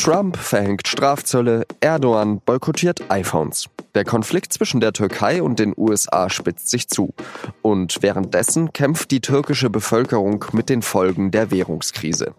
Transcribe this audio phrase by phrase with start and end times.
[0.00, 3.68] Trump verhängt Strafzölle, Erdogan boykottiert iPhones.
[3.94, 7.12] Der Konflikt zwischen der Türkei und den USA spitzt sich zu.
[7.60, 12.32] Und währenddessen kämpft die türkische Bevölkerung mit den Folgen der Währungskrise.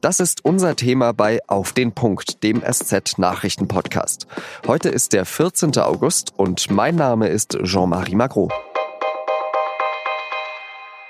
[0.00, 4.28] Das ist unser Thema bei Auf den Punkt, dem SZ-Nachrichten-Podcast.
[4.68, 5.76] Heute ist der 14.
[5.78, 8.48] August und mein Name ist Jean-Marie Magro.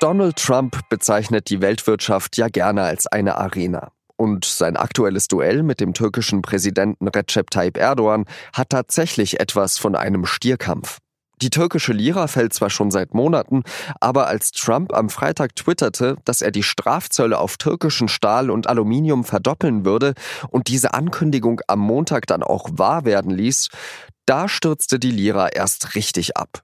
[0.01, 3.93] Donald Trump bezeichnet die Weltwirtschaft ja gerne als eine Arena.
[4.23, 9.97] Und sein aktuelles Duell mit dem türkischen Präsidenten Recep Tayyip Erdogan hat tatsächlich etwas von
[9.97, 10.99] einem Stierkampf.
[11.43, 13.65] Die türkische Lira fällt zwar schon seit Monaten,
[13.99, 19.25] aber als Trump am Freitag twitterte, dass er die Strafzölle auf türkischen Stahl und Aluminium
[19.25, 20.15] verdoppeln würde
[20.51, 23.71] und diese Ankündigung am Montag dann auch wahr werden ließ,
[24.25, 26.63] da stürzte die Lira erst richtig ab.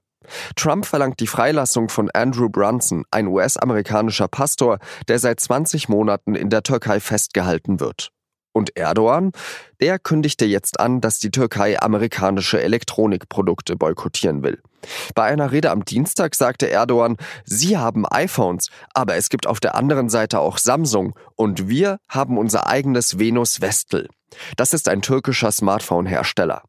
[0.55, 6.49] Trump verlangt die Freilassung von Andrew Brunson, ein US-amerikanischer Pastor, der seit 20 Monaten in
[6.49, 8.11] der Türkei festgehalten wird.
[8.51, 9.31] Und Erdogan,
[9.79, 14.59] der kündigte jetzt an, dass die Türkei amerikanische Elektronikprodukte boykottieren will.
[15.13, 19.75] Bei einer Rede am Dienstag sagte Erdogan, Sie haben iPhones, aber es gibt auf der
[19.75, 24.07] anderen Seite auch Samsung und wir haben unser eigenes Venus Vestel.
[24.57, 26.63] Das ist ein türkischer Smartphone-Hersteller.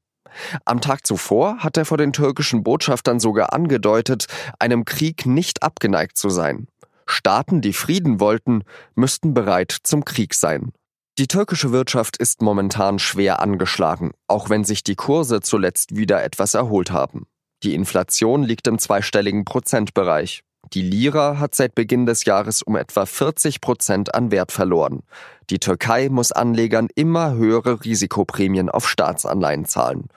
[0.64, 4.27] Am Tag zuvor hat er vor den türkischen Botschaftern sogar angedeutet,
[4.59, 6.69] einem Krieg nicht abgeneigt zu sein.
[7.06, 8.62] Staaten, die Frieden wollten,
[8.95, 10.73] müssten bereit zum Krieg sein.
[11.19, 16.55] Die türkische Wirtschaft ist momentan schwer angeschlagen, auch wenn sich die Kurse zuletzt wieder etwas
[16.55, 17.27] erholt haben.
[17.62, 20.42] Die Inflation liegt im zweistelligen Prozentbereich.
[20.73, 25.03] Die Lira hat seit Beginn des Jahres um etwa 40 Prozent an Wert verloren.
[25.51, 30.09] Die Türkei muss Anlegern immer höhere Risikoprämien auf Staatsanleihen zahlen.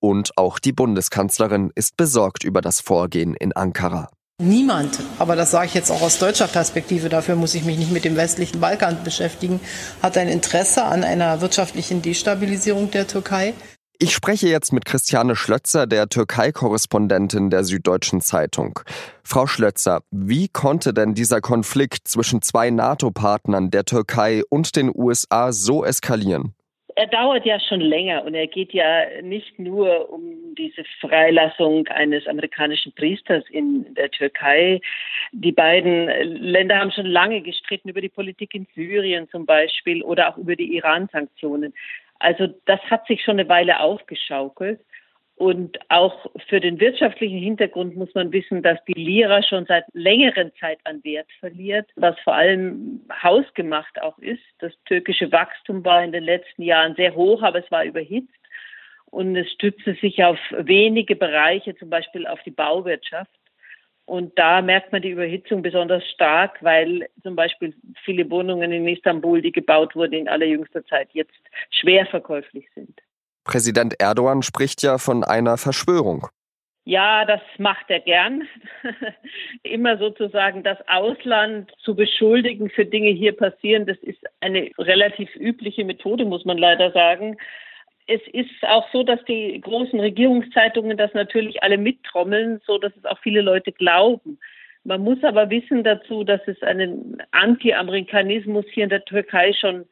[0.00, 4.10] Und auch die Bundeskanzlerin ist besorgt über das Vorgehen in Ankara.
[4.42, 7.92] Niemand, aber das sage ich jetzt auch aus deutscher Perspektive, dafür muss ich mich nicht
[7.92, 9.60] mit dem westlichen Balkan beschäftigen,
[10.02, 13.54] hat ein Interesse an einer wirtschaftlichen Destabilisierung der Türkei.
[14.00, 18.80] Ich spreche jetzt mit Christiane Schlötzer, der Türkei-Korrespondentin der Süddeutschen Zeitung.
[19.22, 25.52] Frau Schlötzer, wie konnte denn dieser Konflikt zwischen zwei NATO-Partnern, der Türkei und den USA,
[25.52, 26.54] so eskalieren?
[26.96, 32.26] Er dauert ja schon länger und er geht ja nicht nur um diese Freilassung eines
[32.26, 34.80] amerikanischen Priesters in der Türkei.
[35.32, 40.28] Die beiden Länder haben schon lange gestritten über die Politik in Syrien zum Beispiel oder
[40.28, 41.74] auch über die Iran-Sanktionen.
[42.24, 44.80] Also das hat sich schon eine Weile aufgeschaukelt.
[45.36, 50.52] Und auch für den wirtschaftlichen Hintergrund muss man wissen, dass die Lira schon seit längeren
[50.60, 54.42] Zeit an Wert verliert, was vor allem hausgemacht auch ist.
[54.60, 58.32] Das türkische Wachstum war in den letzten Jahren sehr hoch, aber es war überhitzt.
[59.10, 63.30] Und es stützte sich auf wenige Bereiche, zum Beispiel auf die Bauwirtschaft.
[64.06, 69.40] Und da merkt man die Überhitzung besonders stark, weil zum Beispiel viele Wohnungen in Istanbul,
[69.40, 71.32] die gebaut wurden in allerjüngster Zeit, jetzt
[71.70, 73.00] schwer verkäuflich sind.
[73.44, 76.28] Präsident Erdogan spricht ja von einer Verschwörung.
[76.86, 78.46] Ja, das macht er gern.
[79.62, 85.84] Immer sozusagen das Ausland zu beschuldigen für Dinge hier passieren, das ist eine relativ übliche
[85.84, 87.38] Methode, muss man leider sagen
[88.06, 93.04] es ist auch so, dass die großen Regierungszeitungen das natürlich alle mittrommeln, so dass es
[93.04, 94.38] auch viele Leute glauben.
[94.84, 99.86] Man muss aber wissen dazu, dass es einen Anti-Amerikanismus hier in der Türkei schon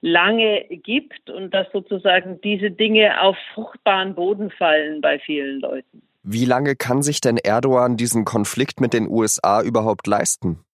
[0.00, 6.02] lange gibt und dass sozusagen diese Dinge auf fruchtbaren Boden fallen bei vielen Leuten.
[6.22, 10.64] Wie lange kann sich denn Erdogan diesen Konflikt mit den USA überhaupt leisten?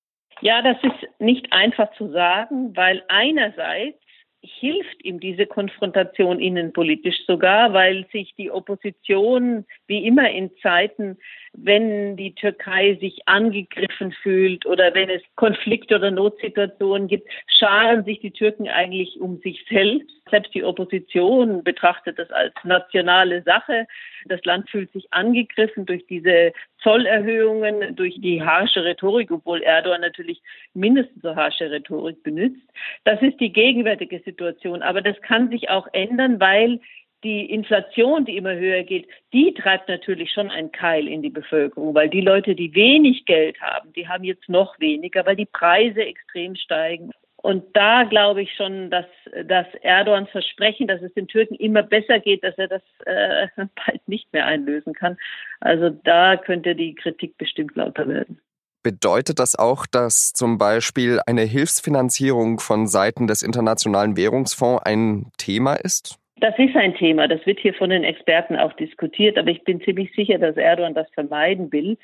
[0.41, 3.99] Ja, das ist nicht einfach zu sagen, weil einerseits
[4.45, 11.19] hilft ihm diese Konfrontation innenpolitisch sogar, weil sich die Opposition wie immer in Zeiten,
[11.57, 18.21] wenn die Türkei sich angegriffen fühlt oder wenn es Konflikte oder Notsituationen gibt, scharen sich
[18.21, 20.11] die Türken eigentlich um sich selbst.
[20.31, 23.87] Selbst die Opposition betrachtet das als nationale Sache.
[24.27, 30.43] Das Land fühlt sich angegriffen durch diese Zollerhöhungen, durch die harsche Rhetorik, obwohl Erdogan natürlich
[30.73, 32.63] mindestens so harsche Rhetorik benutzt.
[33.05, 34.83] Das ist die gegenwärtige Situation.
[34.83, 36.81] Aber das kann sich auch ändern, weil
[37.25, 41.95] die Inflation, die immer höher geht, die treibt natürlich schon einen Keil in die Bevölkerung,
[41.95, 46.03] weil die Leute, die wenig Geld haben, die haben jetzt noch weniger, weil die Preise
[46.03, 47.11] extrem steigen.
[47.37, 49.07] Und da glaube ich schon, dass,
[49.47, 54.07] dass Erdogans Versprechen, dass es den Türken immer besser geht, dass er das äh, bald
[54.07, 55.19] nicht mehr einlösen kann.
[55.61, 58.41] Also da könnte die Kritik bestimmt lauter werden.
[58.83, 65.75] Bedeutet das auch, dass zum Beispiel eine Hilfsfinanzierung von Seiten des Internationalen Währungsfonds ein Thema
[65.75, 66.19] ist?
[66.45, 67.27] Das ist ein Thema.
[67.27, 69.39] Das wird hier von den Experten auch diskutiert.
[69.39, 71.97] Aber ich bin ziemlich sicher, dass Erdogan das vermeiden will.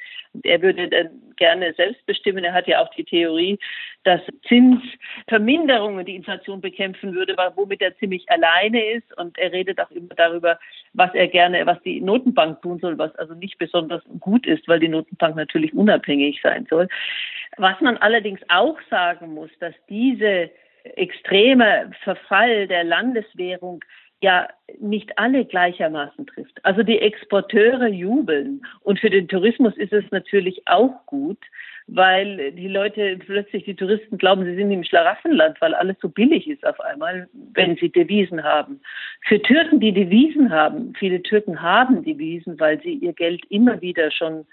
[0.44, 2.42] Er würde dann gerne selbst bestimmen.
[2.42, 3.58] Er hat ja auch die Theorie,
[4.04, 9.14] dass Zinsverminderungen die Inflation bekämpfen würde, womit er ziemlich alleine ist.
[9.18, 10.58] Und er redet auch immer darüber,
[10.94, 14.80] was er gerne, was die Notenbank tun soll, was also nicht besonders gut ist, weil
[14.80, 16.88] die Notenbank natürlich unabhängig sein soll.
[17.58, 20.50] Was man allerdings auch sagen muss, dass diese
[20.96, 23.84] extreme Verfall der Landeswährung
[24.22, 26.64] ja nicht alle gleichermaßen trifft.
[26.64, 31.38] Also die Exporteure jubeln und für den Tourismus ist es natürlich auch gut,
[31.86, 36.48] weil die Leute plötzlich, die Touristen glauben, sie sind im Schlaraffenland, weil alles so billig
[36.48, 38.80] ist auf einmal, wenn sie Devisen haben.
[39.26, 44.10] Für Türken, die Devisen haben, viele Türken haben Devisen, weil sie ihr Geld immer wieder
[44.10, 44.46] schon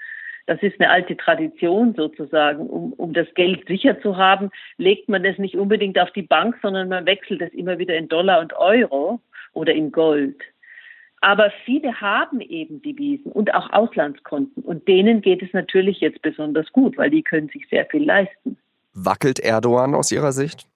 [0.47, 2.67] das ist eine alte Tradition sozusagen.
[2.67, 6.57] Um, um das Geld sicher zu haben, legt man es nicht unbedingt auf die Bank,
[6.61, 9.19] sondern man wechselt es immer wieder in Dollar und Euro
[9.57, 10.41] oder in Gold.
[11.21, 14.63] Aber viele haben eben Devisen und auch Auslandskonten.
[14.63, 18.57] Und denen geht es natürlich jetzt besonders gut, weil die können sich sehr viel leisten.
[18.93, 20.67] Wackelt Erdogan aus Ihrer Sicht?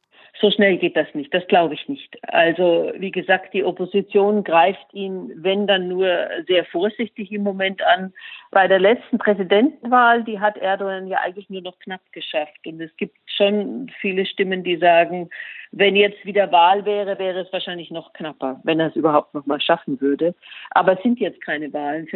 [0.41, 2.17] So schnell geht das nicht, das glaube ich nicht.
[2.33, 6.07] Also wie gesagt, die Opposition greift ihn, wenn dann nur
[6.47, 8.11] sehr vorsichtig im Moment an.
[8.49, 12.65] Bei der letzten Präsidentenwahl, die hat Erdogan ja eigentlich nur noch knapp geschafft.
[12.65, 15.29] Und es gibt schon viele Stimmen, die sagen,
[15.71, 19.45] wenn jetzt wieder Wahl wäre, wäre es wahrscheinlich noch knapper, wenn er es überhaupt noch
[19.45, 20.33] mal schaffen würde.
[20.71, 22.07] Aber es sind jetzt keine Wahlen,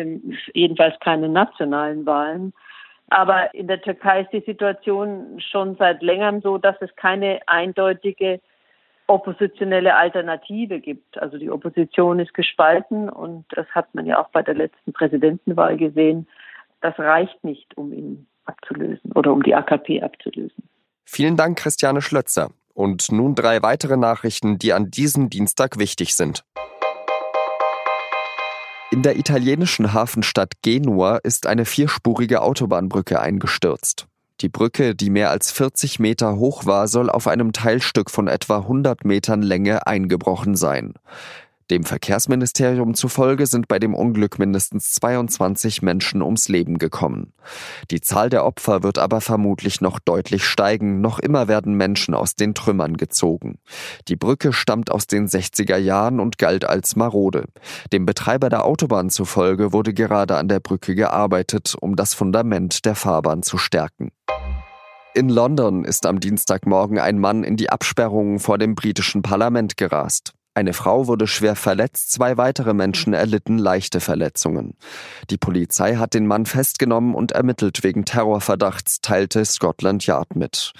[0.54, 2.54] jedenfalls keine nationalen Wahlen.
[3.10, 8.42] Aber in der Türkei ist die Situation schon seit längerem so, dass es keine eindeutige
[9.08, 11.18] oppositionelle Alternative gibt.
[11.20, 15.78] Also die Opposition ist gespalten und das hat man ja auch bei der letzten Präsidentenwahl
[15.78, 16.28] gesehen.
[16.82, 20.64] Das reicht nicht, um ihn abzulösen oder um die AKP abzulösen.
[21.04, 22.50] Vielen Dank, Christiane Schlötzer.
[22.74, 26.44] Und nun drei weitere Nachrichten, die an diesem Dienstag wichtig sind.
[28.92, 34.06] In der italienischen Hafenstadt Genua ist eine vierspurige Autobahnbrücke eingestürzt.
[34.42, 38.58] Die Brücke, die mehr als 40 Meter hoch war, soll auf einem Teilstück von etwa
[38.58, 40.94] 100 Metern Länge eingebrochen sein.
[41.72, 47.34] Dem Verkehrsministerium zufolge sind bei dem Unglück mindestens 22 Menschen ums Leben gekommen.
[47.90, 51.02] Die Zahl der Opfer wird aber vermutlich noch deutlich steigen.
[51.02, 53.58] Noch immer werden Menschen aus den Trümmern gezogen.
[54.08, 57.46] Die Brücke stammt aus den 60er Jahren und galt als marode.
[57.92, 62.94] Dem Betreiber der Autobahn zufolge wurde gerade an der Brücke gearbeitet, um das Fundament der
[62.94, 64.12] Fahrbahn zu stärken.
[65.16, 70.35] In London ist am Dienstagmorgen ein Mann in die Absperrungen vor dem britischen Parlament gerast.
[70.58, 74.78] Eine Frau wurde schwer verletzt, zwei weitere Menschen erlitten leichte Verletzungen.
[75.30, 80.72] Die Polizei hat den Mann festgenommen und ermittelt wegen Terrorverdachts, teilte Scotland Yard mit.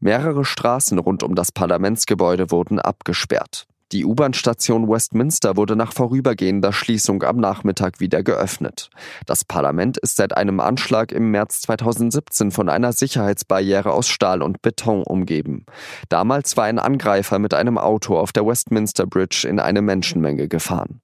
[0.00, 3.66] Mehrere Straßen rund um das Parlamentsgebäude wurden abgesperrt.
[3.90, 8.90] Die U-Bahn-Station Westminster wurde nach vorübergehender Schließung am Nachmittag wieder geöffnet.
[9.24, 14.60] Das Parlament ist seit einem Anschlag im März 2017 von einer Sicherheitsbarriere aus Stahl und
[14.60, 15.64] Beton umgeben.
[16.10, 21.00] Damals war ein Angreifer mit einem Auto auf der Westminster Bridge in eine Menschenmenge gefahren.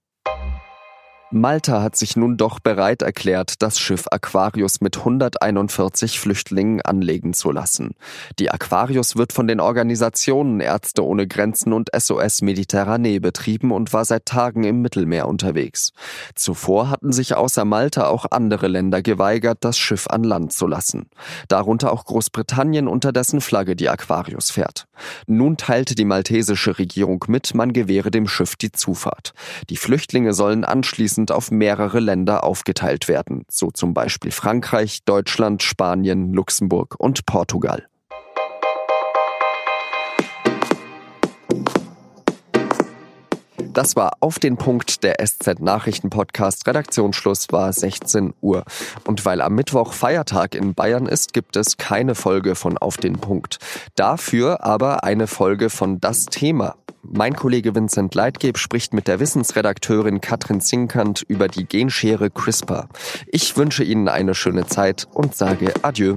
[1.35, 7.51] Malta hat sich nun doch bereit erklärt, das Schiff Aquarius mit 141 Flüchtlingen anlegen zu
[7.51, 7.97] lassen.
[8.39, 14.05] Die Aquarius wird von den Organisationen Ärzte ohne Grenzen und SOS Mediterranee betrieben und war
[14.05, 15.93] seit Tagen im Mittelmeer unterwegs.
[16.37, 21.07] Zuvor hatten sich außer Malta auch andere Länder geweigert, das Schiff an Land zu lassen.
[21.49, 24.87] Darunter auch Großbritannien, unter dessen Flagge die Aquarius fährt.
[25.27, 29.33] Nun teilte die maltesische Regierung mit, man gewähre dem Schiff die Zufahrt.
[29.69, 35.63] Die Flüchtlinge sollen anschließend anschließend auf mehrere Länder aufgeteilt werden, so zum Beispiel Frankreich, Deutschland,
[35.63, 37.87] Spanien, Luxemburg und Portugal.
[43.73, 46.69] Das war auf den Punkt der SZ Nachrichten Podcast.
[46.69, 48.63] Redaktionsschluss war 16 Uhr.
[49.05, 53.15] Und weil am Mittwoch Feiertag in Bayern ist, gibt es keine Folge von Auf den
[53.15, 53.59] Punkt.
[53.97, 56.77] Dafür aber eine Folge von Das Thema.
[57.11, 62.89] Mein Kollege Vincent Leitgeb spricht mit der Wissensredakteurin Katrin Zinkant über die Genschere CRISPR.
[63.27, 66.17] Ich wünsche Ihnen eine schöne Zeit und sage Adieu.